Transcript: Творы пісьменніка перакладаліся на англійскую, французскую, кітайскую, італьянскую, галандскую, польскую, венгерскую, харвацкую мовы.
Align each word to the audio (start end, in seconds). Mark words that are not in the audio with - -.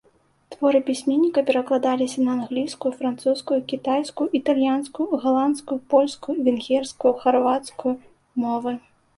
Творы 0.51 0.79
пісьменніка 0.89 1.41
перакладаліся 1.49 2.23
на 2.29 2.33
англійскую, 2.37 2.93
французскую, 3.03 3.59
кітайскую, 3.73 4.29
італьянскую, 4.39 5.09
галандскую, 5.27 5.79
польскую, 5.95 6.37
венгерскую, 6.49 7.13
харвацкую 7.25 7.93
мовы. 8.47 8.79